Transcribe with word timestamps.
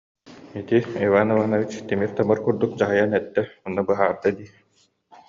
Ити 0.59 0.77
Иван 1.07 1.27
Иванович 1.35 1.71
тимир-тамыр 1.87 2.39
курдук 2.43 2.71
дьаһайан 2.79 3.11
эттэ 3.19 3.41
уонна 3.61 3.81
баһаарда 3.87 4.29
дии 4.37 4.49